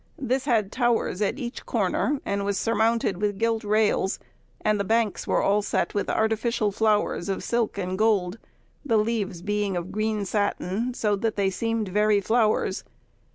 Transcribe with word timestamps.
This 0.17 0.45
had 0.45 0.71
towers 0.71 1.21
at 1.21 1.37
each 1.37 1.63
corner, 1.67 2.19
and 2.25 2.43
was 2.43 2.57
surmounted 2.57 3.21
with 3.21 3.37
gilt 3.37 3.63
rails, 3.63 4.17
and 4.61 4.79
the 4.79 4.83
banks 4.83 5.27
were 5.27 5.43
all 5.43 5.61
set 5.61 5.93
with 5.93 6.09
artificial 6.09 6.71
flowers 6.71 7.29
of 7.29 7.43
silk 7.43 7.77
and 7.77 7.99
gold, 7.99 8.39
the 8.83 8.97
leaves 8.97 9.43
being 9.43 9.77
of 9.77 9.91
green 9.91 10.25
satin, 10.25 10.95
"so 10.95 11.15
that 11.17 11.35
they 11.35 11.51
seemed 11.51 11.89
very 11.89 12.19
flowers." 12.19 12.83